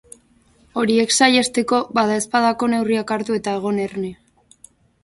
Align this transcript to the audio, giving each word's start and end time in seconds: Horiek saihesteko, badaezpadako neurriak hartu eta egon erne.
Horiek 0.83 1.13
saihesteko, 1.17 1.83
badaezpadako 1.99 2.71
neurriak 2.73 3.15
hartu 3.19 3.39
eta 3.41 3.57
egon 3.61 3.83
erne. 3.87 4.13